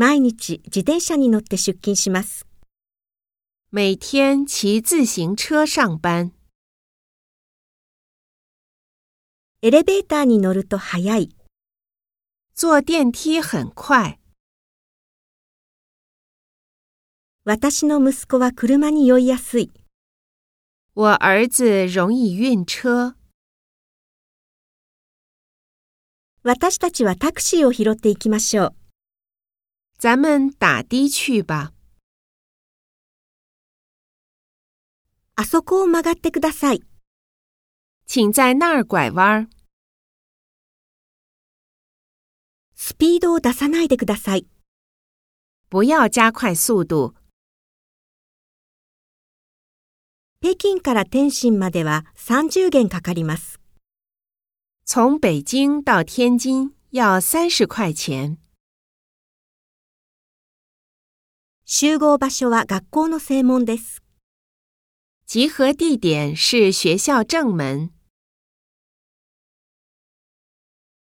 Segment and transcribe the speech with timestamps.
[0.00, 2.46] 毎日自転車に乗って出勤します。
[3.70, 6.32] 每天骑自行车上班。
[9.60, 11.36] エレベーターに乗ると早い。
[12.54, 14.18] 坐电梯很快。
[17.44, 19.70] 私の息子は車に酔いやすい。
[20.94, 23.16] 我儿子容易晕车。
[26.42, 28.79] 私たちはタクシーを拾っていきましょう。
[30.00, 31.74] 咱们打的去吧。
[35.34, 36.82] あそこを曲がってください。
[38.06, 39.50] 请在那儿拐弯。
[42.74, 44.46] スピードを出さないでください。
[45.70, 47.14] 不要加快速度。
[50.40, 53.60] 北京から天津までは30元かかります。
[54.86, 58.38] 从北京到天津要三十块钱。
[61.72, 64.02] 集合場所は学校の正門です。
[65.28, 67.92] 集合地点是学校正门。